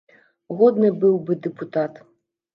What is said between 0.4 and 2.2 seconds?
Годны быў бы дэпутат!